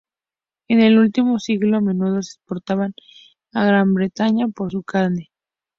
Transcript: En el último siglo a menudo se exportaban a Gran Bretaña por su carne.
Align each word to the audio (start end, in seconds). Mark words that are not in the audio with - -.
En 0.67 0.81
el 0.81 0.97
último 0.97 1.37
siglo 1.37 1.77
a 1.77 1.79
menudo 1.79 2.23
se 2.23 2.31
exportaban 2.37 2.95
a 3.53 3.65
Gran 3.65 3.93
Bretaña 3.93 4.47
por 4.47 4.71
su 4.71 4.81
carne. 4.81 5.29